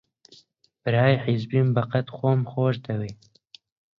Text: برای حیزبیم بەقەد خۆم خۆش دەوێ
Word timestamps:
برای 0.83 1.15
حیزبیم 1.25 1.67
بەقەد 1.75 2.07
خۆم 2.15 2.41
خۆش 2.51 2.75
دەوێ 2.87 3.11